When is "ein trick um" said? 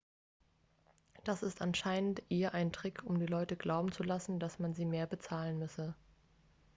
2.55-3.19